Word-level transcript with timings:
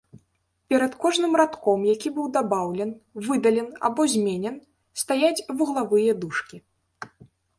Перад 0.73 0.93
кожным 1.03 1.33
радком, 1.39 1.83
які 1.95 2.11
быў 2.15 2.25
дабаўлен, 2.37 2.89
выдален 3.27 3.69
або 3.89 4.07
зменен, 4.15 4.55
стаяць 5.01 5.45
вуглавыя 5.59 6.11
дужкі. 6.25 6.57